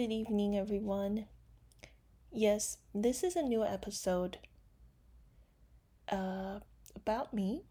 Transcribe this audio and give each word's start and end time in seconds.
Good 0.00 0.12
evening, 0.12 0.56
everyone. 0.56 1.26
Yes, 2.32 2.78
this 2.94 3.22
is 3.22 3.36
a 3.36 3.42
new 3.42 3.62
episode 3.62 4.38
uh, 6.08 6.60
about 6.96 7.34
me. 7.34 7.64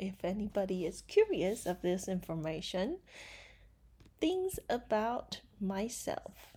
If 0.00 0.24
anybody 0.24 0.86
is 0.86 1.02
curious 1.02 1.66
of 1.66 1.82
this 1.82 2.08
information, 2.08 3.00
things 4.18 4.58
about 4.70 5.42
myself. 5.60 6.56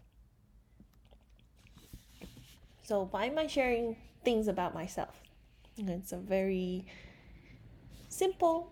So, 2.84 3.10
why 3.12 3.26
am 3.26 3.38
I 3.38 3.48
sharing 3.48 3.98
things 4.24 4.48
about 4.48 4.74
myself? 4.74 5.22
It's 5.76 6.14
a 6.14 6.18
very 6.18 6.86
simple 8.08 8.72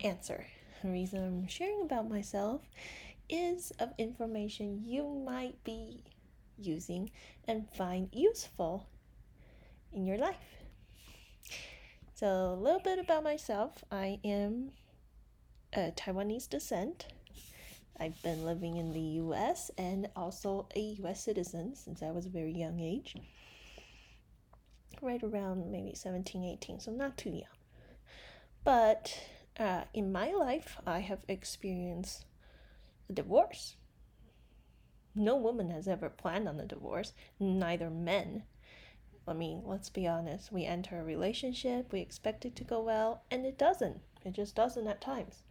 answer. 0.00 0.46
The 0.82 0.88
reason 0.88 1.22
I'm 1.24 1.46
sharing 1.46 1.82
about 1.82 2.08
myself 2.08 2.62
is 3.30 3.70
of 3.78 3.92
information 3.98 4.82
you 4.84 5.22
might 5.24 5.62
be 5.64 6.04
using 6.58 7.10
and 7.46 7.68
find 7.70 8.08
useful 8.12 8.88
in 9.92 10.04
your 10.04 10.18
life. 10.18 10.36
So, 12.14 12.26
a 12.26 12.60
little 12.60 12.80
bit 12.80 12.98
about 12.98 13.24
myself 13.24 13.82
I 13.90 14.18
am 14.24 14.72
a 15.72 15.92
Taiwanese 15.92 16.48
descent. 16.48 17.06
I've 17.98 18.20
been 18.22 18.44
living 18.44 18.76
in 18.76 18.92
the 18.92 19.00
US 19.22 19.70
and 19.78 20.08
also 20.16 20.66
a 20.74 20.80
US 21.02 21.24
citizen 21.24 21.74
since 21.74 22.02
I 22.02 22.10
was 22.10 22.26
a 22.26 22.30
very 22.30 22.52
young 22.52 22.80
age. 22.80 23.14
Right 25.02 25.22
around 25.22 25.70
maybe 25.70 25.94
17, 25.94 26.44
18, 26.44 26.80
so 26.80 26.90
not 26.90 27.16
too 27.16 27.30
young. 27.30 27.56
But 28.64 29.18
uh, 29.58 29.84
in 29.94 30.12
my 30.12 30.32
life, 30.32 30.76
I 30.86 31.00
have 31.00 31.20
experienced 31.28 32.26
a 33.10 33.12
divorce. 33.12 33.76
No 35.14 35.36
woman 35.36 35.70
has 35.70 35.88
ever 35.88 36.08
planned 36.08 36.48
on 36.48 36.60
a 36.60 36.66
divorce, 36.66 37.12
neither 37.38 37.90
men. 37.90 38.44
I 39.26 39.32
mean, 39.32 39.62
let's 39.66 39.90
be 39.90 40.06
honest, 40.06 40.52
we 40.52 40.64
enter 40.64 41.00
a 41.00 41.04
relationship, 41.04 41.92
we 41.92 42.00
expect 42.00 42.44
it 42.44 42.56
to 42.56 42.64
go 42.64 42.80
well, 42.80 43.24
and 43.30 43.44
it 43.44 43.58
doesn't. 43.58 44.00
It 44.24 44.32
just 44.32 44.54
doesn't 44.54 44.86
at 44.86 45.00
times. 45.00 45.42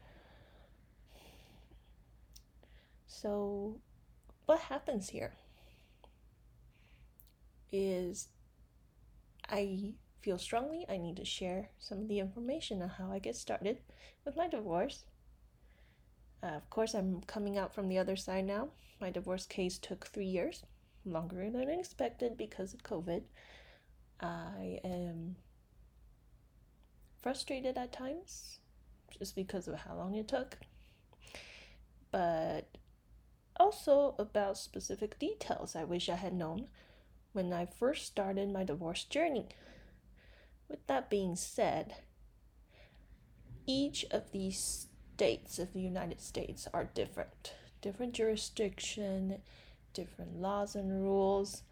So, 3.07 3.79
what 4.45 4.59
happens 4.59 5.09
here 5.09 5.35
is 7.71 8.29
I 9.47 9.93
feel 10.21 10.37
strongly 10.37 10.85
I 10.89 10.97
need 10.97 11.17
to 11.17 11.25
share 11.25 11.69
some 11.79 11.99
of 11.99 12.07
the 12.07 12.19
information 12.19 12.81
on 12.81 12.89
how 12.89 13.11
I 13.11 13.19
get 13.19 13.35
started 13.35 13.79
with 14.25 14.35
my 14.35 14.47
divorce 14.47 15.05
uh, 16.43 16.47
of 16.47 16.69
course, 16.69 16.93
I'm 16.93 17.21
coming 17.21 17.57
out 17.57 17.73
from 17.73 17.89
the 17.89 17.97
other 17.97 18.15
side 18.15 18.45
now. 18.45 18.69
My 19.01 19.09
divorce 19.09 19.45
case 19.45 19.77
took 19.77 20.07
three 20.07 20.25
years, 20.25 20.63
longer 21.05 21.49
than 21.49 21.69
I 21.69 21.73
expected 21.73 22.37
because 22.37 22.73
of 22.73 22.83
COVID. 22.83 23.23
I 24.21 24.79
am 24.83 25.35
frustrated 27.21 27.77
at 27.77 27.93
times 27.93 28.59
just 29.17 29.35
because 29.35 29.67
of 29.67 29.75
how 29.75 29.95
long 29.95 30.15
it 30.15 30.27
took, 30.27 30.57
but 32.11 32.77
also 33.57 34.15
about 34.17 34.57
specific 34.57 35.19
details 35.19 35.75
I 35.75 35.83
wish 35.83 36.09
I 36.09 36.15
had 36.15 36.33
known 36.33 36.67
when 37.33 37.51
I 37.53 37.65
first 37.65 38.05
started 38.05 38.51
my 38.51 38.63
divorce 38.63 39.03
journey. 39.03 39.47
With 40.67 40.85
that 40.87 41.09
being 41.09 41.35
said, 41.35 41.95
each 43.65 44.05
of 44.11 44.31
these 44.31 44.87
states 45.19 45.59
of 45.59 45.73
the 45.73 45.81
United 45.81 46.21
States 46.21 46.65
are 46.73 46.85
different. 46.93 47.53
Different 47.81 48.13
jurisdiction, 48.13 49.41
different 49.93 50.39
laws 50.39 50.75
and 50.75 51.03
rules. 51.03 51.63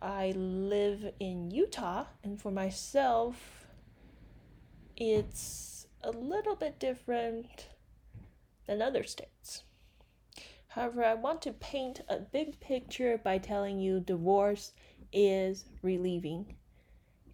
I 0.00 0.32
live 0.34 1.12
in 1.20 1.50
Utah, 1.50 2.06
and 2.22 2.40
for 2.40 2.50
myself, 2.50 3.66
it's 4.96 5.86
a 6.02 6.10
little 6.10 6.56
bit 6.56 6.78
different 6.78 7.68
than 8.66 8.80
other 8.80 9.04
states. 9.04 9.64
However, 10.68 11.04
I 11.04 11.12
want 11.12 11.42
to 11.42 11.52
paint 11.52 12.00
a 12.08 12.16
big 12.16 12.58
picture 12.60 13.20
by 13.22 13.36
telling 13.36 13.78
you 13.78 14.00
divorce 14.00 14.72
is 15.12 15.66
relieving. 15.82 16.56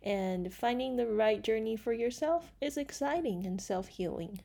And 0.02 0.52
finding 0.52 0.96
the 0.96 1.06
right 1.06 1.40
journey 1.40 1.76
for 1.76 1.92
yourself 1.92 2.50
is 2.60 2.76
exciting 2.76 3.46
and 3.46 3.60
self 3.60 3.86
healing. 3.86 4.40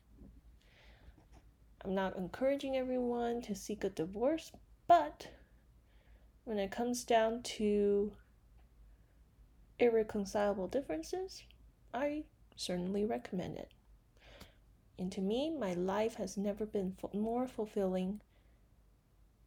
I'm 1.86 1.94
not 1.94 2.16
encouraging 2.16 2.76
everyone 2.76 3.42
to 3.42 3.54
seek 3.54 3.84
a 3.84 3.88
divorce, 3.88 4.50
but 4.88 5.28
when 6.42 6.58
it 6.58 6.72
comes 6.72 7.04
down 7.04 7.42
to 7.44 8.10
irreconcilable 9.78 10.66
differences, 10.66 11.44
I 11.94 12.24
certainly 12.56 13.04
recommend 13.04 13.58
it. 13.58 13.70
And 14.98 15.12
to 15.12 15.20
me, 15.20 15.56
my 15.56 15.74
life 15.74 16.16
has 16.16 16.36
never 16.36 16.66
been 16.66 16.96
more 17.14 17.46
fulfilling 17.46 18.20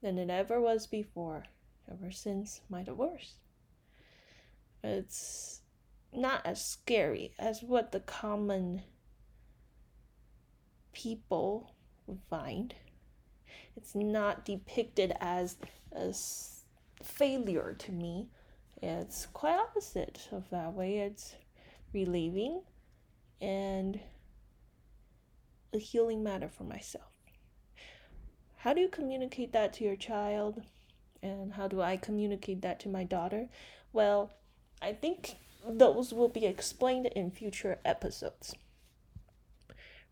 than 0.01 0.17
it 0.17 0.29
ever 0.29 0.61
was 0.61 0.87
before, 0.87 1.43
ever 1.91 2.09
since 2.09 2.61
my 2.69 2.83
divorce. 2.83 3.33
It's 4.81 5.59
not 6.13 6.45
as 6.45 6.63
scary 6.63 7.33
as 7.37 7.61
what 7.61 7.91
the 7.91 7.99
common 7.99 8.83
people 10.93 11.73
find. 12.29 12.73
It's 13.75 13.95
not 13.95 14.45
depicted 14.45 15.13
as 15.19 15.57
a 15.91 16.13
failure 17.03 17.75
to 17.79 17.91
me. 17.91 18.27
It's 18.81 19.25
quite 19.27 19.59
opposite 19.59 20.27
of 20.31 20.49
that 20.49 20.73
way. 20.73 20.99
It's 20.99 21.35
relieving 21.93 22.61
and 23.41 23.99
a 25.73 25.77
healing 25.77 26.23
matter 26.23 26.49
for 26.49 26.63
myself. 26.63 27.11
How 28.57 28.73
do 28.73 28.81
you 28.81 28.89
communicate 28.89 29.53
that 29.53 29.73
to 29.73 29.83
your 29.83 29.95
child? 29.95 30.61
And 31.21 31.53
how 31.53 31.67
do 31.67 31.81
I 31.81 31.97
communicate 31.97 32.61
that 32.61 32.79
to 32.81 32.89
my 32.89 33.03
daughter? 33.03 33.47
Well, 33.93 34.31
I 34.81 34.93
think 34.93 35.35
those 35.67 36.13
will 36.13 36.29
be 36.29 36.45
explained 36.45 37.07
in 37.07 37.31
future 37.31 37.79
episodes. 37.83 38.55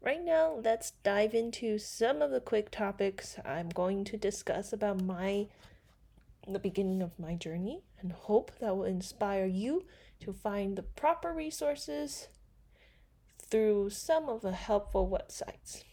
Right 0.01 0.23
now, 0.23 0.59
let's 0.63 0.91
dive 1.03 1.33
into 1.33 1.79
some 1.79 2.21
of 2.21 2.31
the 2.31 2.39
quick 2.39 2.69
topics 2.69 3.37
I'm 3.43 3.69
going 3.69 4.03
to 4.05 4.17
discuss 4.17 4.71
about 4.71 5.01
my 5.01 5.47
the 6.47 6.59
beginning 6.59 7.01
of 7.01 7.19
my 7.19 7.35
journey 7.35 7.83
and 7.99 8.11
hope 8.13 8.51
that 8.59 8.77
will 8.77 8.85
inspire 8.85 9.45
you 9.45 9.85
to 10.21 10.31
find 10.31 10.77
the 10.77 10.83
proper 10.83 11.33
resources 11.33 12.29
through 13.37 13.89
some 13.89 14.29
of 14.29 14.41
the 14.41 14.53
helpful 14.53 15.09
websites. 15.09 15.83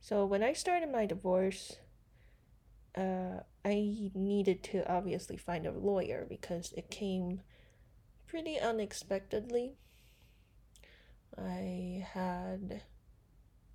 So, 0.00 0.24
when 0.24 0.42
I 0.42 0.54
started 0.54 0.90
my 0.90 1.04
divorce, 1.04 1.76
uh, 2.96 3.40
I 3.64 4.10
needed 4.14 4.62
to 4.64 4.90
obviously 4.90 5.36
find 5.36 5.66
a 5.66 5.72
lawyer 5.72 6.26
because 6.28 6.72
it 6.76 6.90
came 6.90 7.42
pretty 8.26 8.58
unexpectedly. 8.58 9.74
I 11.38 12.06
had 12.12 12.82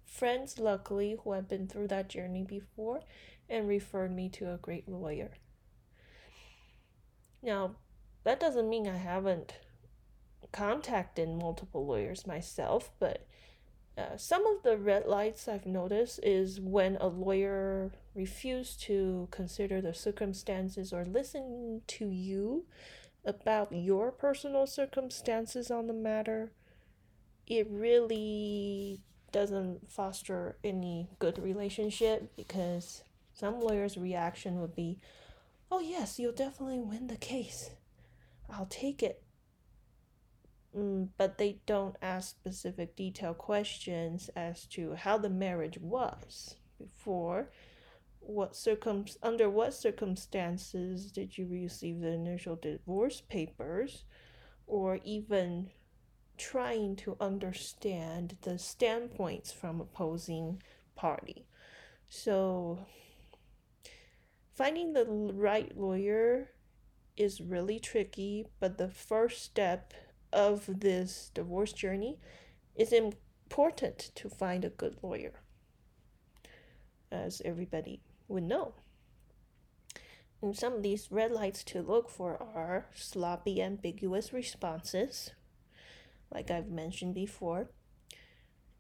friends, 0.06 0.60
luckily, 0.60 1.18
who 1.24 1.34
had 1.34 1.48
been 1.48 1.68
through 1.68 1.88
that 1.90 2.10
journey 2.10 2.44
before 2.44 3.02
and 3.50 3.68
referred 3.68 4.16
me 4.16 4.30
to 4.30 4.54
a 4.54 4.58
great 4.58 4.88
lawyer. 4.88 5.32
Now, 7.42 7.76
that 8.24 8.40
doesn't 8.40 8.70
mean 8.70 8.88
I 8.88 8.98
haven't 8.98 9.54
contacted 10.52 11.30
multiple 11.30 11.86
lawyers 11.86 12.26
myself, 12.26 12.92
but 13.00 13.28
uh, 13.98 14.18
some 14.18 14.46
of 14.48 14.64
the 14.64 14.78
red 14.78 15.06
lights 15.06 15.48
I've 15.48 15.66
noticed 15.66 16.20
is 16.24 16.60
when 16.60 16.98
a 16.98 17.08
lawyer 17.08 17.92
refuses 18.14 18.76
to 18.78 19.28
consider 19.32 19.80
the 19.80 19.94
circumstances 19.94 20.92
or 20.92 21.06
listen 21.06 21.82
to 21.88 22.10
you 22.10 22.66
about 23.24 23.72
your 23.72 24.12
personal 24.12 24.68
circumstances 24.68 25.72
on 25.72 25.88
the 25.88 25.94
matter 25.94 26.52
it 27.48 27.68
really 27.70 29.02
doesn't 29.32 29.92
foster 29.92 30.58
any 30.64 31.10
good 31.20 31.38
relationship 31.40 32.36
because 32.36 33.04
some 33.34 33.60
lawyers' 33.60 33.98
reaction 33.98 34.62
would 34.62 34.76
be, 34.76 35.00
oh, 35.72 35.80
yes, 35.80 36.20
you'll 36.20 36.32
definitely 36.32 36.80
win 36.80 37.08
the 37.08 37.18
case. 37.18 37.72
I'll 38.50 38.68
take 38.68 39.04
it. 39.04 39.22
Mm, 40.76 41.10
but 41.18 41.38
they 41.38 41.60
don't 41.66 41.96
ask 42.02 42.30
specific 42.30 42.96
detailed 42.96 43.38
questions 43.38 44.30
as 44.36 44.66
to 44.68 44.94
how 44.96 45.18
the 45.18 45.30
marriage 45.30 45.78
was 45.80 46.56
before 46.78 47.50
what 48.20 48.56
circum 48.56 49.06
under 49.22 49.50
what 49.50 49.74
circumstances 49.74 51.12
did 51.12 51.38
you 51.38 51.48
receive 51.48 52.00
the 52.00 52.08
initial 52.08 52.56
divorce 52.56 53.22
papers 53.22 54.04
or 54.66 55.00
even 55.04 55.70
trying 56.38 56.96
to 56.98 57.18
understand 57.20 58.38
the 58.42 58.58
standpoints 58.60 59.52
from 59.52 59.82
opposing 59.82 60.62
party. 60.96 61.46
So 62.10 62.86
finding 64.54 64.94
the 64.94 65.06
right 65.06 65.76
lawyer 65.78 66.50
is 67.18 67.42
really 67.42 67.80
tricky, 67.80 68.46
but 68.60 68.78
the 68.78 68.90
first 68.90 69.44
step 69.44 69.94
of 70.34 70.80
this 70.82 71.32
divorce 71.34 71.74
journey 71.74 72.20
is 72.76 72.92
important 72.92 74.12
to 74.16 74.30
find 74.30 74.66
a 74.66 74.70
good 74.70 74.98
lawyer, 75.02 75.42
as 77.12 77.42
everybody 77.46 78.02
would 78.28 78.44
know. 78.44 78.74
And 80.42 80.56
some 80.56 80.74
of 80.74 80.84
these 80.84 81.12
red 81.12 81.32
lights 81.32 81.64
to 81.66 81.82
look 81.82 82.10
for 82.10 82.38
are 82.42 82.88
sloppy, 82.94 83.62
ambiguous 83.62 84.34
responses, 84.34 85.32
like 86.32 86.52
I've 86.52 86.70
mentioned 86.70 87.16
before. 87.16 87.70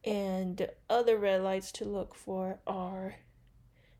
And 0.04 0.68
other 0.90 1.18
red 1.18 1.42
lights 1.42 1.72
to 1.74 1.86
look 1.86 2.14
for 2.14 2.60
are 2.68 3.16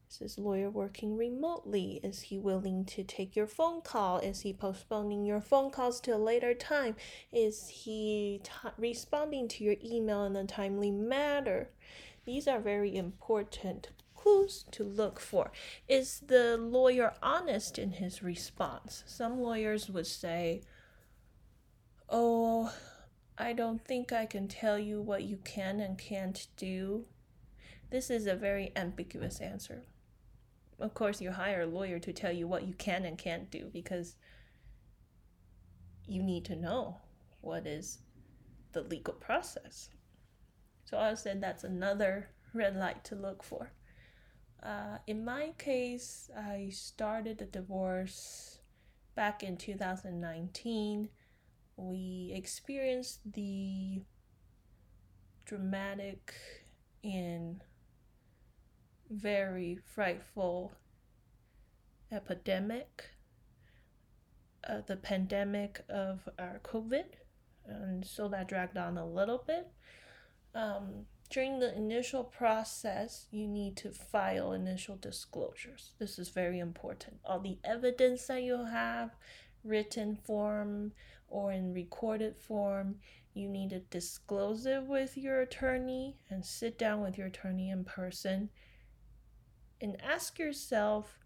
is 0.10 0.20
this 0.20 0.38
lawyer 0.38 0.70
working 0.70 1.18
remotely? 1.18 2.00
Is 2.04 2.22
he 2.22 2.38
willing 2.38 2.86
to 2.86 3.04
take 3.04 3.36
your 3.36 3.48
phone 3.48 3.82
call? 3.82 4.20
Is 4.20 4.42
he 4.42 4.54
postponing 4.54 5.26
your 5.26 5.42
phone 5.42 5.72
calls 5.72 6.00
to 6.02 6.16
a 6.16 6.18
later 6.18 6.54
time? 6.54 6.96
Is 7.34 7.68
he 7.68 8.40
t- 8.44 8.70
responding 8.78 9.48
to 9.50 9.64
your 9.64 9.76
email 9.84 10.24
in 10.24 10.36
a 10.36 10.46
timely 10.46 10.92
manner? 10.92 11.70
These 12.24 12.48
are 12.48 12.60
very 12.60 12.96
important 12.96 13.90
clues 14.16 14.66
to 14.72 14.84
look 14.84 15.20
for. 15.20 15.52
Is 15.88 16.22
the 16.22 16.58
lawyer 16.58 17.14
honest 17.22 17.78
in 17.78 17.92
his 17.94 18.24
response? 18.24 19.04
Some 19.06 19.42
lawyers 19.42 19.90
would 19.90 20.08
say, 20.08 20.62
Oh, 22.10 22.72
I 23.38 23.54
don't 23.54 23.84
think 23.84 24.12
I 24.12 24.26
can 24.26 24.48
tell 24.48 24.80
you 24.80 25.02
what 25.02 25.24
you 25.24 25.38
can 25.44 25.80
and 25.80 25.98
can't 25.98 26.48
do. 26.58 27.06
This 27.90 28.10
is 28.10 28.28
a 28.28 28.36
very 28.36 28.72
ambiguous 28.76 29.40
answer 29.40 29.84
of 30.80 30.94
course, 30.94 31.22
you 31.22 31.32
hire 31.32 31.62
a 31.62 31.68
lawyer 31.68 32.00
to 32.00 32.14
tell 32.14 32.32
you 32.32 32.48
what 32.48 32.68
you 32.68 32.74
can 32.74 33.06
and 33.06 33.18
can't 33.18 33.50
do 33.50 33.70
because 33.72 34.16
you 36.08 36.22
need 36.22 36.46
to 36.46 36.56
know 36.56 36.98
what 37.42 37.66
is 37.66 38.00
the 38.74 38.82
legal 38.82 39.14
process. 39.14 39.90
So 40.84 40.98
I 40.98 41.14
said 41.14 41.42
that's 41.42 41.64
another 41.64 42.30
red 42.54 42.76
light 42.76 43.04
to 43.06 43.16
look 43.16 43.42
for. 43.42 43.72
Uh, 44.62 44.98
in 45.08 45.24
my 45.24 45.54
case, 45.58 46.30
I 46.38 46.70
started 46.72 47.38
the 47.38 47.46
divorce 47.46 48.60
back 49.16 49.44
in 49.44 49.58
2019. 49.58 51.10
We 51.78 52.32
experienced 52.34 53.20
the 53.34 54.02
dramatic 55.46 56.34
and 57.04 57.62
very 59.10 59.78
frightful 59.94 60.74
epidemic, 62.12 63.06
uh, 64.68 64.82
the 64.88 64.96
pandemic 64.96 65.82
of 65.90 66.28
our 66.40 66.60
COVID, 66.64 67.06
and 67.66 68.06
so 68.06 68.28
that 68.30 68.48
dragged 68.48 68.78
on 68.78 68.98
a 68.98 69.06
little 69.06 69.44
bit. 69.46 69.68
Um, 70.54 71.06
during 71.30 71.60
the 71.60 71.76
initial 71.76 72.24
process, 72.24 73.28
you 73.32 73.48
need 73.48 73.76
to 73.78 73.92
file 73.92 74.54
initial 74.54 74.96
disclosures. 74.96 75.94
This 76.00 76.18
is 76.18 76.30
very 76.30 76.60
important. 76.60 77.18
All 77.26 77.40
the 77.40 77.58
evidence 77.64 78.28
that 78.28 78.44
you 78.44 78.66
have, 78.66 79.12
written 79.64 80.16
form 80.16 80.92
or 81.36 81.52
in 81.52 81.74
recorded 81.74 82.38
form, 82.38 82.96
you 83.34 83.50
need 83.50 83.70
to 83.70 83.80
disclose 83.80 84.66
it 84.66 84.82
with 84.84 85.18
your 85.18 85.42
attorney 85.42 86.16
and 86.30 86.46
sit 86.46 86.80
down 86.80 87.02
with 87.02 87.18
your 87.18 87.28
attorney 87.28 87.70
in 87.70 87.84
person 87.84 88.50
and 89.82 90.02
ask 90.02 90.40
yourself 90.40 91.20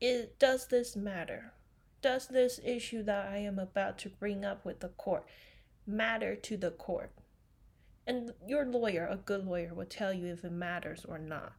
it, 0.00 0.38
does 0.38 0.68
this 0.68 0.96
matter? 0.96 1.52
Does 2.00 2.26
this 2.26 2.58
issue 2.64 3.02
that 3.02 3.28
I 3.28 3.36
am 3.36 3.58
about 3.58 3.98
to 3.98 4.08
bring 4.08 4.46
up 4.46 4.64
with 4.64 4.80
the 4.80 4.88
court 4.88 5.26
matter 5.86 6.34
to 6.36 6.56
the 6.56 6.70
court? 6.70 7.12
And 8.06 8.32
your 8.46 8.64
lawyer, 8.64 9.06
a 9.10 9.16
good 9.16 9.44
lawyer, 9.44 9.74
will 9.74 9.84
tell 9.84 10.12
you 10.12 10.26
if 10.26 10.42
it 10.42 10.52
matters 10.52 11.04
or 11.06 11.18
not. 11.18 11.52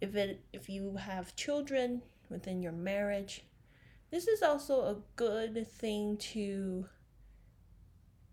If 0.00 0.16
it 0.16 0.42
if 0.52 0.68
you 0.68 0.96
have 0.96 1.36
children 1.36 2.02
within 2.28 2.60
your 2.60 2.72
marriage, 2.72 3.44
this 4.10 4.26
is 4.26 4.42
also 4.42 4.82
a 4.82 4.96
good 5.14 5.68
thing 5.68 6.16
to 6.16 6.86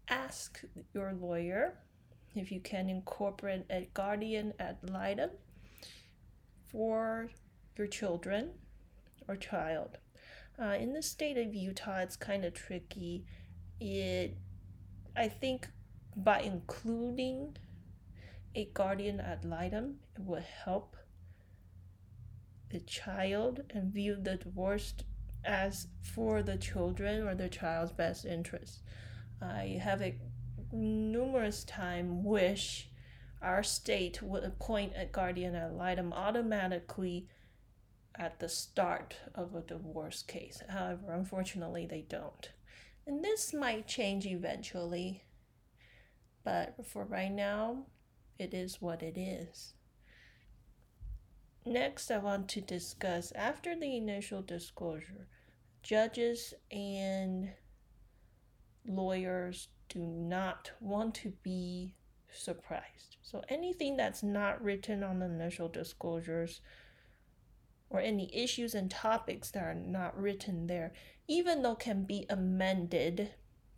ask 0.10 0.62
your 0.94 1.14
lawyer 1.14 1.74
if 2.36 2.52
you 2.52 2.60
can 2.60 2.90
incorporate 2.90 3.66
a 3.70 3.90
guardian 3.94 4.54
ad 4.60 4.78
litem 4.84 5.32
for 6.72 7.30
your 7.78 7.88
children 7.88 8.52
or 9.28 9.36
child. 9.36 9.98
Uh, 10.60 10.76
in 10.80 10.94
the 10.94 11.02
state 11.02 11.38
of 11.38 11.54
Utah, 11.54 12.00
it's 12.00 12.16
kind 12.16 12.44
of 12.46 12.54
tricky. 12.54 13.26
It, 13.80 14.38
I 15.16 15.28
think, 15.28 15.68
by 16.16 16.42
including 16.42 17.58
a 18.56 18.66
guardian 18.74 19.20
ad 19.20 19.46
litem, 19.46 20.00
it 20.16 20.26
will 20.26 20.44
help 20.64 20.96
the 22.70 22.80
child 22.80 23.62
and 23.70 23.94
view 23.94 24.18
the 24.20 24.36
divorce 24.36 24.94
as 25.46 25.88
for 26.02 26.42
the 26.42 26.58
children 26.58 27.26
or 27.26 27.36
the 27.36 27.50
child's 27.50 27.92
best 27.92 28.26
interest. 28.26 28.82
I 29.42 29.80
have 29.82 30.02
a 30.02 30.18
numerous 30.72 31.64
time 31.64 32.24
wish 32.24 32.90
our 33.42 33.64
state 33.64 34.22
would 34.22 34.44
appoint 34.44 34.94
a 34.96 35.06
guardian 35.06 35.56
ad 35.56 35.74
litem 35.74 36.12
automatically 36.12 37.28
at 38.16 38.40
the 38.40 38.50
start 38.50 39.16
of 39.36 39.54
a 39.54 39.62
divorce 39.62 40.24
case. 40.24 40.62
However, 40.68 41.14
unfortunately, 41.14 41.86
they 41.86 42.02
don't. 42.02 42.50
And 43.06 43.24
this 43.24 43.54
might 43.54 43.88
change 43.88 44.26
eventually, 44.26 45.24
but 46.44 46.76
for 46.86 47.06
right 47.06 47.32
now, 47.32 47.86
it 48.40 48.54
is 48.54 48.82
what 48.82 49.04
it 49.04 49.18
is. 49.18 49.74
Next, 51.66 52.12
I 52.12 52.18
want 52.18 52.48
to 52.50 52.62
discuss 52.62 53.32
after 53.34 53.78
the 53.78 53.96
initial 53.96 54.42
disclosure, 54.42 55.28
judges 55.84 56.54
and 56.72 57.50
lawyers 58.88 59.70
do 59.90 60.00
not 60.00 60.72
want 60.80 61.16
to 61.16 61.34
be 61.44 61.94
surprised. 62.32 63.18
So 63.22 63.44
anything 63.50 63.98
that's 63.98 64.24
not 64.24 64.62
written 64.64 65.04
on 65.04 65.20
the 65.20 65.26
initial 65.26 65.68
disclosures 65.68 66.62
or 67.90 68.00
any 68.00 68.30
issues 68.36 68.74
and 68.74 68.92
topics 68.92 69.52
that 69.52 69.64
are 69.64 69.74
not 69.74 70.20
written 70.20 70.68
there, 70.68 70.94
even 71.28 71.62
though 71.62 71.76
can 71.76 72.04
be 72.04 72.26
amended, 72.30 73.32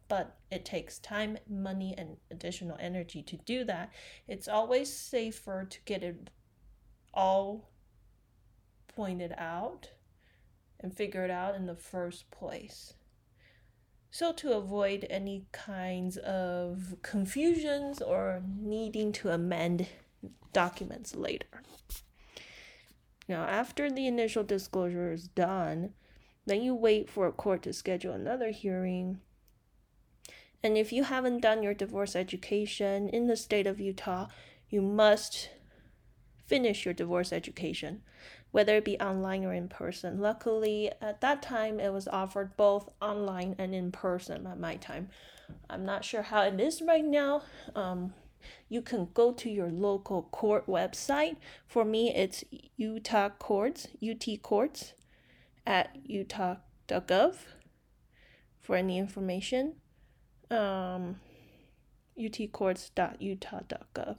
but 0.08 0.38
it 0.52 0.66
takes 0.66 1.00
time, 1.00 1.38
money, 1.48 1.94
and 1.98 2.18
additional 2.32 2.78
energy 2.80 3.22
to 3.22 3.38
do 3.38 3.64
that, 3.64 3.92
it's 4.28 4.48
always 4.48 4.92
safer 4.92 5.66
to 5.70 5.80
get 5.86 6.04
it 6.04 6.30
all 7.14 7.70
pointed 8.88 9.34
out 9.38 9.92
and 10.80 10.96
figured 10.96 11.30
out 11.30 11.56
in 11.56 11.66
the 11.66 11.76
first 11.76 12.30
place. 12.32 12.94
So, 14.12 14.34
to 14.34 14.54
avoid 14.54 15.06
any 15.10 15.46
kinds 15.52 16.18
of 16.18 16.96
confusions 17.04 18.02
or 18.02 18.42
needing 18.60 19.12
to 19.14 19.30
amend 19.30 19.88
documents 20.52 21.16
later. 21.16 21.62
Now, 23.28 23.44
after 23.44 23.92
the 23.92 24.08
initial 24.08 24.44
disclosure 24.44 25.12
is 25.12 25.28
done, 25.28 25.94
then 26.48 26.64
you 26.64 26.74
wait 26.74 27.10
for 27.10 27.28
a 27.28 27.32
court 27.32 27.62
to 27.64 27.74
schedule 27.74 28.14
another 28.14 28.50
hearing. 28.50 29.20
And 30.64 30.76
if 30.76 30.92
you 30.92 31.04
haven't 31.04 31.42
done 31.42 31.62
your 31.62 31.76
divorce 31.76 32.16
education 32.16 33.08
in 33.10 33.28
the 33.28 33.38
state 33.38 33.68
of 33.68 33.80
Utah, 33.80 34.28
you 34.70 34.82
must 34.82 35.52
finish 36.48 36.84
your 36.84 36.96
divorce 36.96 37.32
education 37.32 38.02
whether 38.52 38.78
it 38.78 38.86
be 38.86 39.00
online 39.00 39.46
or 39.46 39.54
in 39.54 39.68
person. 39.68 40.20
Luckily, 40.20 40.92
at 41.02 41.22
that 41.22 41.42
time, 41.42 41.80
it 41.80 41.94
was 41.94 42.08
offered 42.08 42.58
both 42.58 42.90
online 43.02 43.56
and 43.58 43.76
in 43.76 43.92
person 43.92 44.48
at 44.48 44.60
my 44.60 44.76
time. 44.76 45.10
I'm 45.70 45.86
not 45.86 46.04
sure 46.04 46.22
how 46.22 46.42
it 46.44 46.60
is 46.60 46.82
right 46.82 47.06
now. 47.06 47.44
Um, 47.76 48.14
you 48.70 48.82
can 48.82 49.10
go 49.14 49.32
to 49.34 49.50
your 49.50 49.70
local 49.70 50.24
court 50.24 50.66
website. 50.68 51.36
For 51.68 51.86
me, 51.86 52.14
it's 52.14 52.44
Utah 52.78 53.30
Courts, 53.30 53.88
UT 54.02 54.42
Courts 54.42 54.94
at 55.66 55.96
utah.gov 56.06 57.36
for 58.62 58.76
any 58.76 58.98
information. 58.98 59.76
Um, 60.50 61.20
utcourts.utah.gov. 62.18 64.18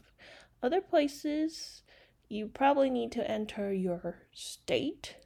Other 0.63 0.81
places 0.81 1.83
you 2.31 2.47
probably 2.47 2.89
need 2.89 3.13
to 3.13 3.31
enter 3.31 3.73
your 3.73 4.23
state 4.33 5.17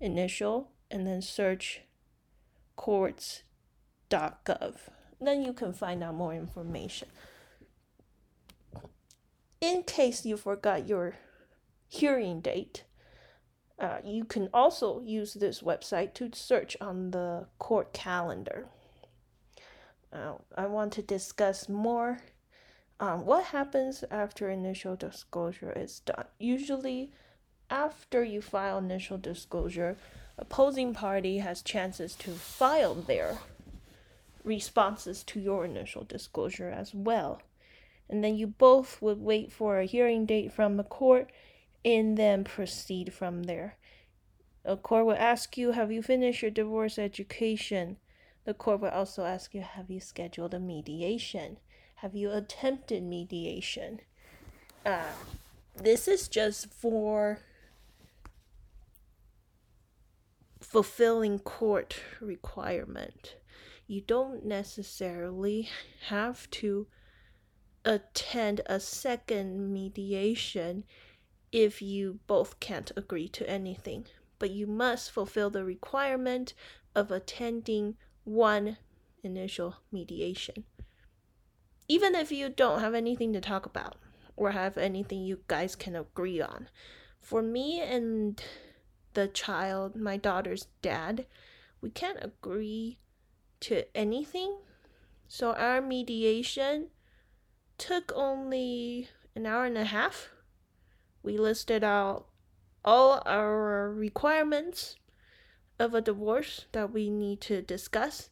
initial 0.00 0.72
and 0.90 1.06
then 1.06 1.22
search 1.22 1.82
courts.gov. 2.74 3.44
Then 5.20 5.42
you 5.42 5.52
can 5.52 5.72
find 5.72 6.02
out 6.02 6.14
more 6.14 6.34
information. 6.34 7.08
In 9.60 9.84
case 9.84 10.24
you 10.26 10.36
forgot 10.36 10.88
your 10.88 11.16
hearing 11.88 12.40
date, 12.40 12.84
Uh, 13.76 13.98
you 14.04 14.24
can 14.24 14.48
also 14.54 15.02
use 15.02 15.34
this 15.34 15.60
website 15.60 16.14
to 16.14 16.30
search 16.32 16.76
on 16.80 17.10
the 17.10 17.48
court 17.58 17.92
calendar. 17.92 18.68
Uh, 20.12 20.34
I 20.56 20.66
want 20.66 20.92
to 20.92 21.02
discuss 21.02 21.68
more 21.68 22.20
um, 23.00 23.24
what 23.24 23.46
happens 23.46 24.04
after 24.10 24.48
initial 24.48 24.96
disclosure 24.96 25.72
is 25.72 26.00
done. 26.00 26.26
Usually, 26.38 27.10
after 27.68 28.22
you 28.22 28.40
file 28.40 28.78
initial 28.78 29.18
disclosure, 29.18 29.96
opposing 30.38 30.94
party 30.94 31.38
has 31.38 31.62
chances 31.62 32.14
to 32.16 32.30
file 32.30 32.94
their 32.94 33.38
responses 34.44 35.22
to 35.24 35.40
your 35.40 35.64
initial 35.64 36.04
disclosure 36.04 36.68
as 36.68 36.94
well. 36.94 37.40
And 38.08 38.22
then 38.22 38.36
you 38.36 38.46
both 38.46 39.00
would 39.00 39.20
wait 39.20 39.50
for 39.50 39.78
a 39.78 39.86
hearing 39.86 40.26
date 40.26 40.52
from 40.52 40.76
the 40.76 40.84
court 40.84 41.30
and 41.84 42.16
then 42.16 42.44
proceed 42.44 43.12
from 43.12 43.44
there. 43.44 43.76
The 44.62 44.76
court 44.76 45.06
will 45.06 45.14
ask 45.14 45.58
you, 45.58 45.72
Have 45.72 45.90
you 45.90 46.02
finished 46.02 46.42
your 46.42 46.50
divorce 46.50 46.98
education? 46.98 47.96
The 48.44 48.54
court 48.54 48.80
will 48.80 48.90
also 48.90 49.24
ask 49.24 49.54
you, 49.54 49.62
Have 49.62 49.90
you 49.90 50.00
scheduled 50.00 50.54
a 50.54 50.60
mediation? 50.60 51.58
Have 52.04 52.14
you 52.14 52.32
attempted 52.32 53.02
mediation? 53.02 54.00
Uh, 54.84 55.14
this 55.74 56.06
is 56.06 56.28
just 56.28 56.70
for 56.70 57.38
fulfilling 60.60 61.38
court 61.38 61.98
requirement. 62.20 63.36
You 63.86 64.02
don't 64.02 64.44
necessarily 64.44 65.70
have 66.08 66.50
to 66.50 66.88
attend 67.86 68.60
a 68.66 68.80
second 68.80 69.72
mediation 69.72 70.84
if 71.52 71.80
you 71.80 72.18
both 72.26 72.60
can't 72.60 72.92
agree 72.98 73.28
to 73.28 73.48
anything, 73.48 74.08
but 74.38 74.50
you 74.50 74.66
must 74.66 75.10
fulfill 75.10 75.48
the 75.48 75.64
requirement 75.64 76.52
of 76.94 77.10
attending 77.10 77.96
one 78.24 78.76
initial 79.22 79.76
mediation. 79.90 80.64
Even 81.88 82.14
if 82.14 82.32
you 82.32 82.48
don't 82.48 82.80
have 82.80 82.94
anything 82.94 83.32
to 83.32 83.40
talk 83.40 83.66
about 83.66 83.96
or 84.36 84.52
have 84.52 84.78
anything 84.78 85.22
you 85.22 85.40
guys 85.48 85.76
can 85.76 85.94
agree 85.94 86.40
on. 86.40 86.68
For 87.20 87.42
me 87.42 87.80
and 87.80 88.42
the 89.14 89.28
child, 89.28 89.96
my 89.96 90.16
daughter's 90.16 90.66
dad, 90.82 91.26
we 91.80 91.90
can't 91.90 92.18
agree 92.22 92.98
to 93.60 93.84
anything. 93.96 94.58
So 95.28 95.52
our 95.52 95.80
mediation 95.80 96.88
took 97.78 98.12
only 98.14 99.08
an 99.34 99.46
hour 99.46 99.64
and 99.64 99.78
a 99.78 99.84
half. 99.84 100.30
We 101.22 101.38
listed 101.38 101.82
out 101.82 102.26
all 102.84 103.22
our 103.24 103.90
requirements 103.90 104.96
of 105.78 105.94
a 105.94 106.00
divorce 106.00 106.66
that 106.72 106.92
we 106.92 107.10
need 107.10 107.40
to 107.42 107.62
discuss. 107.62 108.30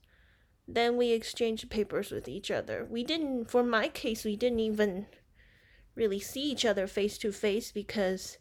Then 0.67 0.97
we 0.97 1.11
exchanged 1.11 1.71
papers 1.71 2.11
with 2.11 2.29
each 2.29 2.51
other. 2.51 2.87
We 2.89 3.05
didn't, 3.05 3.51
for 3.51 3.63
my 3.63 3.89
case, 3.89 4.25
we 4.25 4.37
didn't 4.37 4.61
even 4.61 5.07
really 5.95 6.21
see 6.21 6.51
each 6.51 6.65
other 6.65 6.87
face 6.87 7.19
to 7.19 7.33
face 7.33 7.73
because 7.73 8.39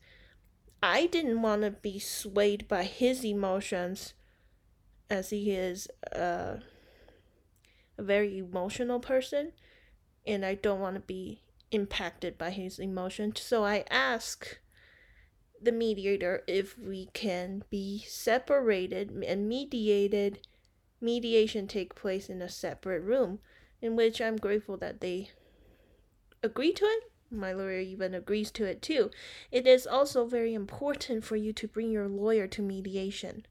I 0.82 1.08
didn't 1.08 1.42
want 1.42 1.64
to 1.64 1.72
be 1.72 2.00
swayed 2.00 2.68
by 2.68 2.84
his 2.84 3.26
emotions 3.26 4.14
as 5.10 5.30
he 5.30 5.52
is 5.52 5.88
uh, 6.16 6.58
a 7.98 8.04
very 8.04 8.38
emotional 8.38 9.00
person 9.00 9.52
and 10.26 10.46
I 10.46 10.56
don't 10.56 10.80
want 10.80 10.96
to 10.96 11.02
be 11.02 11.42
impacted 11.72 12.38
by 12.38 12.52
his 12.52 12.80
emotions. 12.80 13.42
So 13.42 13.66
I 13.66 13.84
ask 13.90 14.60
the 15.62 15.72
mediator 15.72 16.44
if 16.48 16.78
we 16.78 17.10
can 17.14 17.64
be 17.70 18.04
separated 18.08 19.12
and 19.12 19.48
mediated 19.48 20.40
mediation 21.02 21.68
take 21.68 21.96
place 21.96 22.30
in 22.30 22.42
a 22.42 22.50
separate 22.50 23.02
room 23.02 23.40
in 23.82 23.96
which 23.96 24.22
I'm 24.22 24.38
grateful 24.38 24.78
that 24.78 25.02
they 25.02 25.32
agree 26.44 26.74
to 26.74 26.86
it. 26.86 27.12
My 27.30 27.54
lawyer 27.54 27.80
even 27.80 28.14
agrees 28.14 28.52
to 28.52 28.66
it 28.66 28.82
too. 28.82 29.10
It 29.52 29.66
is 29.66 29.88
also 29.88 30.26
very 30.26 30.54
important 30.54 31.24
for 31.24 31.36
you 31.36 31.54
to 31.54 31.68
bring 31.68 31.92
your 31.92 32.08
lawyer 32.08 32.48
to 32.48 32.62
mediation. 32.62 33.46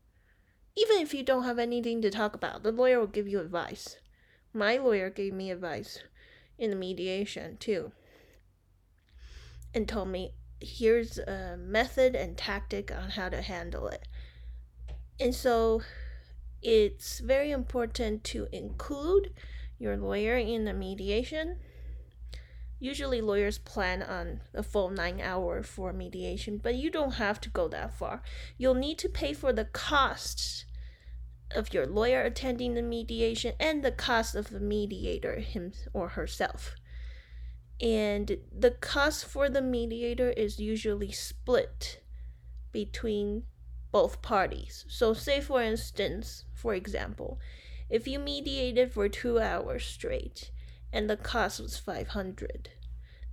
Even 0.77 0.99
if 0.99 1.13
you 1.13 1.23
don't 1.23 1.45
have 1.45 1.59
anything 1.59 2.01
to 2.03 2.11
talk 2.11 2.35
about, 2.35 2.63
the 2.63 2.73
lawyer 2.73 3.01
will 3.01 3.07
give 3.07 3.27
you 3.27 3.41
advice. 3.41 3.97
My 4.53 4.77
lawyer 4.77 5.11
gave 5.11 5.33
me 5.33 5.51
advice 5.51 6.01
in 6.59 6.71
the 6.71 6.77
mediation 6.77 7.57
too 7.57 7.93
and 9.75 9.89
told 9.89 10.09
me 10.09 10.33
here's 10.61 11.19
a 11.19 11.57
method 11.59 12.15
and 12.15 12.37
tactic 12.37 12.93
on 12.93 13.11
how 13.11 13.29
to 13.29 13.41
handle 13.41 13.89
it. 13.89 14.07
And 15.19 15.35
so 15.35 15.83
it's 16.63 17.21
very 17.21 17.51
important 17.51 18.25
to 18.25 18.49
include 18.53 19.33
your 19.79 19.97
lawyer 19.97 20.37
in 20.37 20.65
the 20.65 20.75
mediation. 20.75 21.59
Usually, 22.79 23.21
lawyers 23.21 23.59
plan 23.59 24.03
on 24.03 24.41
a 24.55 24.63
full 24.63 24.91
nine 24.91 25.21
hour 25.21 25.63
for 25.63 25.93
mediation, 25.93 26.59
but 26.59 26.77
you 26.77 26.91
don't 26.91 27.15
have 27.15 27.41
to 27.43 27.51
go 27.51 27.69
that 27.69 27.95
far. 27.95 28.23
You'll 28.57 28.75
need 28.75 28.99
to 28.99 29.09
pay 29.09 29.35
for 29.35 29.53
the 29.53 29.67
costs 29.67 30.65
of 31.55 31.75
your 31.75 31.87
lawyer 31.87 32.23
attending 32.23 32.75
the 32.75 32.83
mediation 32.83 33.55
and 33.59 33.83
the 33.83 33.91
cost 33.91 34.35
of 34.35 34.51
the 34.51 34.61
mediator 34.61 35.41
him 35.41 35.73
or 35.93 36.11
herself. 36.11 36.75
And 37.81 38.39
the 38.57 38.73
cost 38.73 39.25
for 39.25 39.49
the 39.49 39.63
mediator 39.63 40.31
is 40.31 40.61
usually 40.61 41.13
split 41.13 42.03
between 42.73 43.45
both 43.93 44.23
parties. 44.23 44.85
So, 44.89 45.15
say 45.15 45.41
for 45.41 45.63
instance, 45.63 46.45
for 46.55 46.75
example, 46.75 47.39
if 47.89 48.07
you 48.07 48.19
mediated 48.19 48.93
for 48.93 49.09
two 49.09 49.39
hours 49.41 49.85
straight 49.85 50.51
and 50.93 51.09
the 51.09 51.17
cost 51.17 51.61
was 51.61 51.77
500, 51.77 52.71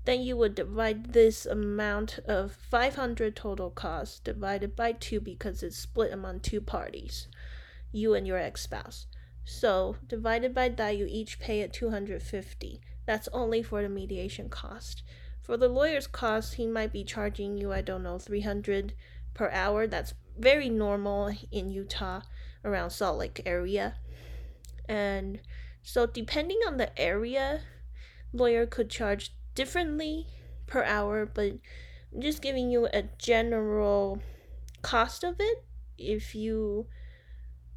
then 0.06 0.22
you 0.22 0.38
would 0.38 0.56
divide 0.56 1.14
this 1.14 1.46
amount 1.46 2.20
of 2.26 2.54
500 2.54 3.36
total 3.36 3.70
cost 3.70 4.24
divided 4.24 4.76
by 4.76 4.94
two 4.94 5.20
because 5.20 5.62
it's 5.62 5.78
split 5.78 6.14
among 6.14 6.40
two 6.40 6.62
parties 6.62 7.28
you 7.92 8.14
and 8.14 8.26
your 8.26 8.38
ex 8.38 8.62
spouse. 8.62 9.08
So, 9.44 9.96
divided 10.06 10.54
by 10.54 10.70
that, 10.70 10.98
you 10.98 11.08
each 11.10 11.40
pay 11.40 11.62
at 11.62 11.72
250. 11.74 12.82
That's 13.06 13.30
only 13.30 13.64
for 13.64 13.82
the 13.82 13.90
mediation 13.90 14.50
cost. 14.50 15.04
For 15.42 15.56
the 15.56 15.70
lawyer's 15.70 16.08
cost, 16.08 16.56
he 16.56 16.68
might 16.68 16.92
be 16.92 17.06
charging 17.06 17.58
you, 17.58 17.72
I 17.72 17.82
don't 17.82 18.04
know, 18.04 18.20
300 18.20 18.94
per 19.34 19.50
hour. 19.52 19.88
That's 19.88 20.14
very 20.38 20.70
normal 20.70 21.32
in 21.52 21.70
Utah 21.70 22.22
around 22.64 22.92
Salt 22.92 23.18
Lake 23.18 23.42
area. 23.46 23.96
And 24.88 25.40
so 25.82 26.06
depending 26.06 26.60
on 26.68 26.78
the 26.78 26.98
area, 27.00 27.62
lawyer 28.34 28.66
could 28.66 28.90
charge 28.90 29.34
differently 29.56 30.28
per 30.66 30.84
hour, 30.84 31.26
but 31.26 31.54
I'm 32.14 32.22
just 32.22 32.42
giving 32.42 32.70
you 32.70 32.88
a 32.94 33.04
general 33.18 34.22
cost 34.82 35.24
of 35.24 35.36
it. 35.40 35.66
If 35.98 36.36
you 36.36 36.88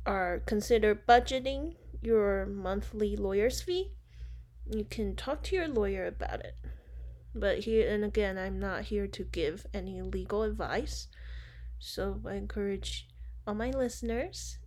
are 0.06 0.42
consider 0.46 0.94
budgeting 0.94 1.74
your 2.02 2.46
monthly 2.46 3.16
lawyer's 3.16 3.60
fee, 3.60 3.92
you 4.70 4.84
can 4.84 5.16
talk 5.16 5.42
to 5.44 5.56
your 5.56 5.68
lawyer 5.68 6.06
about 6.06 6.40
it. 6.40 6.56
But 7.34 7.60
here 7.60 7.88
and 7.88 8.04
again, 8.04 8.38
I'm 8.38 8.58
not 8.58 8.84
here 8.84 9.06
to 9.06 9.24
give 9.24 9.66
any 9.72 10.02
legal 10.02 10.42
advice. 10.42 11.08
So 11.80 12.20
I 12.24 12.34
encourage 12.34 13.08
all 13.46 13.54
my 13.54 13.70
listeners, 13.70 14.58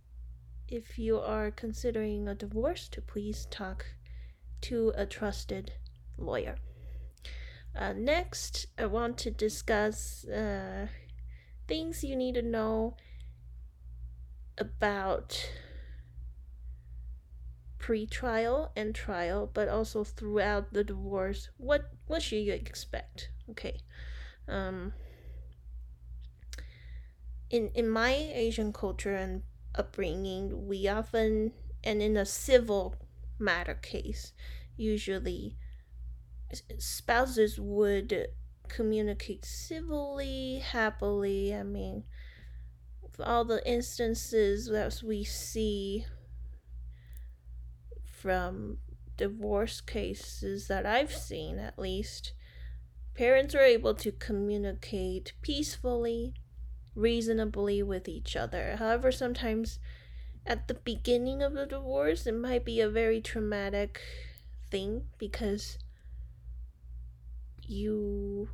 if 0.68 0.98
you 0.98 1.18
are 1.20 1.50
considering 1.50 2.28
a 2.28 2.34
divorce, 2.34 2.88
to 2.90 3.00
please 3.02 3.46
talk 3.50 3.86
to 4.62 4.92
a 4.96 5.06
trusted 5.06 5.72
lawyer. 6.18 6.56
Uh, 7.74 7.92
next, 7.92 8.66
I 8.78 8.86
want 8.86 9.18
to 9.18 9.30
discuss 9.30 10.24
uh, 10.26 10.88
things 11.68 12.04
you 12.04 12.16
need 12.16 12.34
to 12.34 12.42
know 12.42 12.96
about 14.58 15.50
pre-trial 17.78 18.72
and 18.74 18.94
trial, 18.94 19.48
but 19.52 19.68
also 19.68 20.02
throughout 20.04 20.72
the 20.72 20.82
divorce. 20.84 21.50
What 21.58 21.90
what 22.06 22.22
should 22.22 22.38
you 22.38 22.52
expect? 22.52 23.30
Okay. 23.50 23.78
Um 24.48 24.92
in 27.50 27.68
in 27.74 27.88
my 27.88 28.12
Asian 28.12 28.72
culture 28.72 29.14
and 29.14 29.42
upbringing, 29.74 30.66
we 30.66 30.88
often 30.88 31.52
and 31.82 32.00
in 32.00 32.16
a 32.16 32.24
civil 32.24 32.96
matter 33.38 33.74
case, 33.74 34.32
usually 34.76 35.56
spouses 36.78 37.58
would 37.58 38.28
communicate 38.68 39.44
civilly, 39.44 40.60
happily. 40.60 41.54
I 41.54 41.62
mean, 41.62 42.04
all 43.20 43.44
the 43.44 43.66
instances 43.68 44.68
that 44.68 45.02
we 45.04 45.24
see 45.24 46.06
from 48.04 48.78
divorce 49.16 49.80
cases 49.80 50.68
that 50.68 50.86
I've 50.86 51.12
seen, 51.12 51.58
at 51.58 51.78
least, 51.78 52.32
parents 53.14 53.54
are 53.54 53.62
able 53.62 53.94
to 53.94 54.10
communicate 54.10 55.34
peacefully 55.42 56.34
reasonably 56.94 57.82
with 57.82 58.08
each 58.08 58.36
other. 58.36 58.76
However, 58.76 59.10
sometimes 59.10 59.78
at 60.46 60.68
the 60.68 60.74
beginning 60.74 61.42
of 61.42 61.54
the 61.54 61.66
divorce, 61.66 62.26
it 62.26 62.34
might 62.34 62.64
be 62.64 62.80
a 62.80 62.88
very 62.88 63.20
traumatic 63.20 64.00
thing 64.70 65.04
because 65.18 65.78
you 67.66 68.48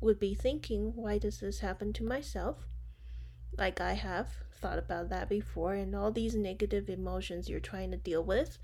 would 0.00 0.18
be 0.18 0.34
thinking, 0.34 0.92
why 0.94 1.18
does 1.18 1.40
this 1.40 1.60
happen 1.60 1.92
to 1.94 2.04
myself? 2.04 2.58
Like 3.58 3.80
I 3.80 3.94
have 3.94 4.28
thought 4.52 4.78
about 4.78 5.08
that 5.10 5.28
before, 5.28 5.74
and 5.74 5.94
all 5.94 6.12
these 6.12 6.34
negative 6.34 6.88
emotions 6.88 7.48
you're 7.48 7.60
trying 7.60 7.90
to 7.90 7.96
deal 7.96 8.22
with. 8.22 8.58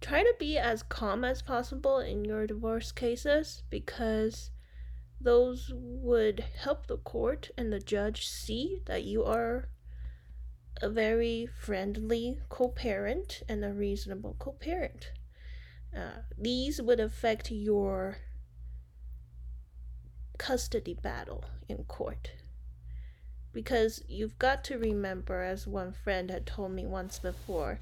Try 0.00 0.22
to 0.22 0.34
be 0.38 0.58
as 0.58 0.82
calm 0.82 1.24
as 1.24 1.42
possible 1.42 1.98
in 1.98 2.24
your 2.24 2.46
divorce 2.46 2.92
cases 2.92 3.62
because 3.70 4.50
those 5.20 5.70
would 5.74 6.44
help 6.62 6.86
the 6.86 6.98
court 6.98 7.50
and 7.56 7.72
the 7.72 7.80
judge 7.80 8.26
see 8.26 8.82
that 8.86 9.04
you 9.04 9.24
are 9.24 9.68
a 10.82 10.90
very 10.90 11.46
friendly 11.46 12.38
co 12.48 12.68
parent 12.68 13.42
and 13.48 13.64
a 13.64 13.72
reasonable 13.72 14.36
co 14.38 14.52
parent. 14.52 15.12
Uh, 15.96 16.20
these 16.36 16.82
would 16.82 17.00
affect 17.00 17.50
your 17.50 18.18
custody 20.38 20.94
battle 20.94 21.44
in 21.68 21.84
court. 21.84 22.32
Because 23.52 24.02
you've 24.06 24.38
got 24.38 24.62
to 24.64 24.76
remember, 24.76 25.40
as 25.40 25.66
one 25.66 25.92
friend 25.92 26.30
had 26.30 26.46
told 26.46 26.72
me 26.72 26.84
once 26.84 27.18
before, 27.18 27.80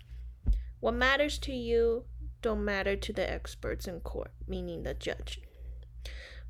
what 0.79 0.95
matters 0.95 1.39
to 1.39 1.53
you 1.53 2.05
don't 2.43 2.65
matter 2.65 2.95
to 2.95 3.13
the 3.13 3.29
experts 3.29 3.89
in 3.89 4.01
court, 4.01 4.31
meaning 4.47 4.85
the 4.85 4.95
judge. 4.95 5.41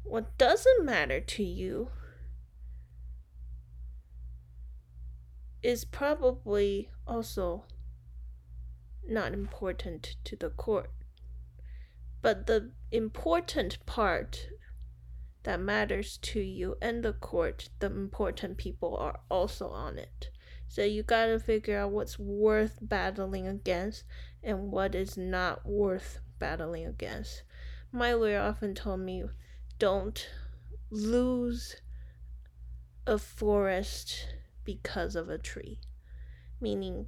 What 0.05 0.37
doesn't 0.39 0.85
matter 0.85 1.21
to 1.21 1.43
you 1.43 1.91
is 5.63 5.85
probably 5.85 6.91
also 7.07 7.65
not 9.07 9.33
important 9.33 10.17
to 10.25 10.37
the 10.37 10.51
court. 10.51 10.91
But 12.23 12.47
the 12.47 12.73
important 12.93 13.85
part 13.87 14.49
that 15.43 15.61
matters 15.61 16.19
to 16.19 16.41
you 16.41 16.77
and 16.81 17.03
the 17.03 17.13
court, 17.13 17.71
the 17.79 17.87
important 17.87 18.57
people 18.57 18.97
are 18.97 19.21
also 19.31 19.69
on 19.69 19.99
it. 19.99 20.31
So 20.69 20.83
you 20.83 21.03
gotta 21.03 21.39
figure 21.39 21.79
out 21.79 21.93
what's 21.93 22.19
worth 22.19 22.79
battling 22.81 23.47
against 23.47 24.05
and 24.43 24.71
what 24.71 24.95
is 24.95 25.17
not 25.17 25.67
worth 25.67 26.21
battling 26.39 26.87
against. 26.87 27.43
My 27.93 28.13
lawyer 28.13 28.41
often 28.41 28.75
told 28.75 29.01
me 29.01 29.25
don't 29.79 30.29
lose 30.91 31.77
a 33.07 33.19
forest 33.19 34.29
because 34.65 35.17
of 35.17 35.29
a 35.29 35.39
tree. 35.39 35.81
Meaning, 36.61 37.07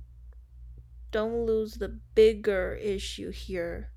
don't 1.11 1.46
lose 1.46 1.75
the 1.75 2.00
bigger 2.14 2.75
issue 2.75 3.30
here 3.30 3.90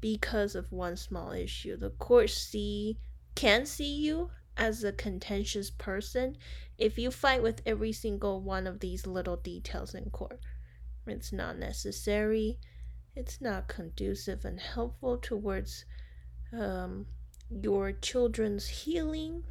because 0.00 0.54
of 0.54 0.72
one 0.72 0.96
small 0.96 1.32
issue. 1.32 1.76
The 1.76 1.90
court 1.90 2.30
see 2.30 2.98
can 3.34 3.66
see 3.66 3.94
you 3.94 4.30
as 4.56 4.82
a 4.82 4.92
contentious 4.92 5.70
person 5.70 6.36
if 6.76 6.98
you 6.98 7.10
fight 7.10 7.42
with 7.42 7.62
every 7.64 7.92
single 7.92 8.40
one 8.40 8.66
of 8.66 8.80
these 8.80 9.06
little 9.06 9.36
details 9.36 9.94
in 9.94 10.10
court. 10.10 10.40
It's 11.06 11.32
not 11.32 11.58
necessary. 11.58 12.58
It's 13.14 13.40
not 13.40 13.68
conducive 13.68 14.44
and 14.44 14.60
helpful 14.60 15.18
towards 15.18 15.84
um, 16.52 17.06
your 17.50 17.92
children's 17.92 18.68
healing. 18.68 19.44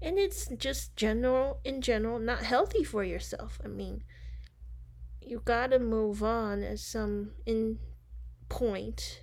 And 0.00 0.18
it's 0.18 0.48
just 0.56 0.96
general 0.96 1.60
in 1.64 1.80
general 1.80 2.18
not 2.18 2.42
healthy 2.42 2.84
for 2.84 3.04
yourself. 3.04 3.60
I 3.64 3.68
mean 3.68 4.02
you 5.20 5.40
gotta 5.44 5.78
move 5.78 6.22
on 6.22 6.62
at 6.62 6.78
some 6.78 7.30
in 7.46 7.78
point 8.48 9.22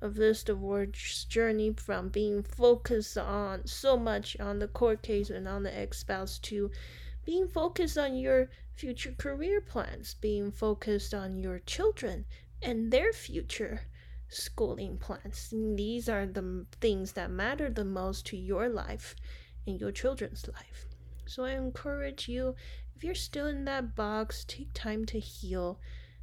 of 0.00 0.14
this 0.16 0.44
divorce 0.44 1.24
journey 1.24 1.72
from 1.72 2.10
being 2.10 2.42
focused 2.42 3.16
on 3.16 3.66
so 3.66 3.96
much 3.96 4.38
on 4.38 4.58
the 4.58 4.68
court 4.68 5.02
case 5.02 5.30
and 5.30 5.48
on 5.48 5.62
the 5.62 5.76
ex-spouse 5.76 6.38
to 6.38 6.70
being 7.24 7.48
focused 7.48 7.96
on 7.96 8.14
your 8.14 8.50
future 8.74 9.14
career 9.16 9.60
plans 9.60 10.14
being 10.20 10.52
focused 10.52 11.14
on 11.14 11.38
your 11.38 11.58
children 11.60 12.24
and 12.60 12.92
their 12.92 13.12
future 13.12 13.80
schooling 14.34 14.98
plans. 14.98 15.52
These 15.52 16.08
are 16.08 16.26
the 16.26 16.66
things 16.80 17.12
that 17.12 17.30
matter 17.30 17.70
the 17.70 17.84
most 17.84 18.26
to 18.26 18.36
your 18.36 18.68
life 18.68 19.14
and 19.66 19.80
your 19.80 19.92
children's 19.92 20.46
life. 20.48 20.86
So 21.26 21.44
I 21.44 21.52
encourage 21.52 22.28
you, 22.28 22.54
if 22.96 23.02
you're 23.02 23.14
still 23.14 23.46
in 23.46 23.64
that 23.64 23.94
box, 23.94 24.44
take 24.46 24.72
time 24.74 25.04
to 25.06 25.18
heal. 25.18 25.80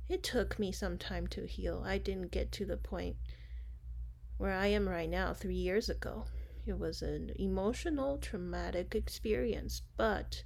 It 0.10 0.24
took 0.24 0.60
me 0.60 0.71
some 0.71 0.97
time 0.97 1.28
to 1.28 1.47
heal. 1.47 1.84
I 1.86 1.97
didn't 1.97 2.32
get 2.32 2.52
to 2.54 2.65
the 2.65 2.78
point 2.78 3.15
where 4.38 4.54
I 4.54 4.67
am 4.67 4.88
right 4.88 5.10
now 5.10 5.34
three 5.34 5.56
years 5.56 5.89
ago. 5.89 6.26
It 6.65 6.78
was 6.78 7.02
an 7.02 7.32
emotional, 7.38 8.17
traumatic 8.17 8.93
experience, 8.93 9.82
but 9.97 10.43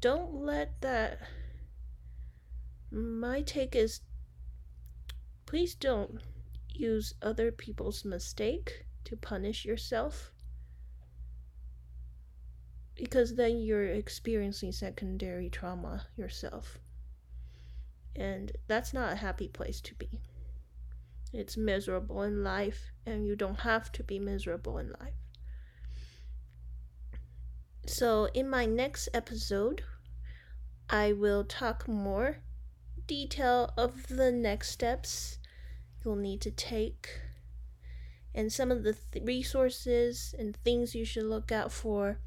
don't 0.00 0.34
let 0.34 0.80
that. 0.82 1.18
My 2.90 3.42
take 3.42 3.74
is 3.74 4.00
Please 5.52 5.74
don't 5.74 6.22
use 6.70 7.12
other 7.20 7.52
people's 7.52 8.06
mistake 8.06 8.86
to 9.04 9.18
punish 9.18 9.66
yourself 9.66 10.32
because 12.94 13.34
then 13.34 13.58
you're 13.58 13.84
experiencing 13.84 14.72
secondary 14.72 15.50
trauma 15.50 16.06
yourself. 16.16 16.78
And 18.16 18.52
that's 18.66 18.94
not 18.94 19.12
a 19.12 19.16
happy 19.16 19.46
place 19.46 19.82
to 19.82 19.94
be. 19.94 20.22
It's 21.34 21.58
miserable 21.58 22.22
in 22.22 22.42
life, 22.42 22.90
and 23.04 23.26
you 23.26 23.36
don't 23.36 23.60
have 23.60 23.92
to 23.92 24.02
be 24.02 24.18
miserable 24.18 24.78
in 24.78 24.94
life. 25.00 25.20
So, 27.86 28.30
in 28.32 28.48
my 28.48 28.64
next 28.64 29.10
episode, 29.12 29.84
I 30.88 31.12
will 31.12 31.44
talk 31.44 31.86
more 31.86 32.38
detail 33.06 33.74
of 33.76 34.06
the 34.06 34.32
next 34.32 34.70
steps 34.70 35.38
you'll 36.04 36.16
need 36.16 36.40
to 36.42 36.50
take 36.50 37.20
and 38.34 38.52
some 38.52 38.70
of 38.70 38.82
the 38.82 38.96
th- 39.12 39.24
resources 39.24 40.34
and 40.38 40.56
things 40.56 40.94
you 40.94 41.04
should 41.04 41.24
look 41.24 41.52
out 41.52 41.70
for 41.70 42.18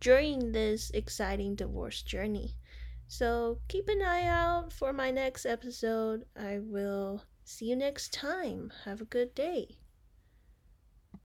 during 0.00 0.52
this 0.52 0.90
exciting 0.90 1.54
divorce 1.54 2.02
journey. 2.02 2.54
So 3.08 3.60
keep 3.68 3.88
an 3.88 4.02
eye 4.02 4.26
out 4.26 4.72
for 4.72 4.92
my 4.92 5.10
next 5.10 5.46
episode. 5.46 6.24
I 6.38 6.58
will 6.58 7.22
see 7.44 7.66
you 7.66 7.76
next 7.76 8.12
time. 8.12 8.72
Have 8.84 9.00
a 9.00 9.06
good 9.06 9.34
day. 9.34 9.78